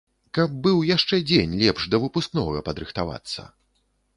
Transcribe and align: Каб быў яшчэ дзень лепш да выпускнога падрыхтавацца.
Каб 0.37 0.53
быў 0.67 0.79
яшчэ 0.91 1.19
дзень 1.31 1.53
лепш 1.65 1.83
да 1.91 1.99
выпускнога 2.07 2.65
падрыхтавацца. 2.71 3.47